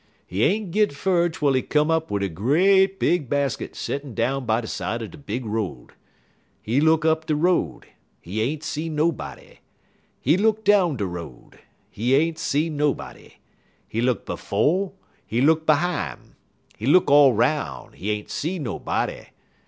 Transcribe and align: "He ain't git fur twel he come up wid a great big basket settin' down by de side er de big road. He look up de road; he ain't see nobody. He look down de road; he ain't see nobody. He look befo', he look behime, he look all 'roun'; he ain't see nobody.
"He 0.25 0.41
ain't 0.43 0.71
git 0.71 0.93
fur 0.93 1.29
twel 1.29 1.53
he 1.53 1.61
come 1.61 1.91
up 1.91 2.09
wid 2.09 2.23
a 2.23 2.27
great 2.27 2.99
big 2.99 3.29
basket 3.29 3.75
settin' 3.75 4.15
down 4.15 4.47
by 4.47 4.59
de 4.61 4.65
side 4.65 5.03
er 5.03 5.07
de 5.07 5.15
big 5.15 5.45
road. 5.45 5.91
He 6.59 6.81
look 6.81 7.05
up 7.05 7.27
de 7.27 7.35
road; 7.35 7.85
he 8.19 8.41
ain't 8.41 8.63
see 8.63 8.89
nobody. 8.89 9.59
He 10.19 10.37
look 10.37 10.63
down 10.65 10.97
de 10.97 11.05
road; 11.05 11.59
he 11.91 12.15
ain't 12.15 12.39
see 12.39 12.67
nobody. 12.67 13.33
He 13.87 14.01
look 14.01 14.25
befo', 14.25 14.93
he 15.23 15.39
look 15.39 15.67
behime, 15.67 16.35
he 16.75 16.87
look 16.87 17.11
all 17.11 17.33
'roun'; 17.33 17.93
he 17.93 18.09
ain't 18.09 18.31
see 18.31 18.57
nobody. 18.57 19.25